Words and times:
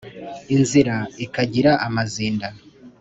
inzira 0.55 0.95
ikagira 1.25 1.71
amazinda 1.87 2.47